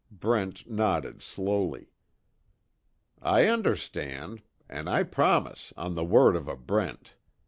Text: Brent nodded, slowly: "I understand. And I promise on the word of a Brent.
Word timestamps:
Brent 0.09 0.67
nodded, 0.67 1.21
slowly: 1.21 1.91
"I 3.21 3.45
understand. 3.45 4.41
And 4.67 4.89
I 4.89 5.03
promise 5.03 5.73
on 5.77 5.93
the 5.93 6.03
word 6.03 6.35
of 6.35 6.47
a 6.47 6.55
Brent. 6.55 7.13